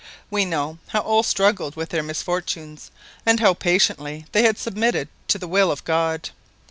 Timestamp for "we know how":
0.31-1.01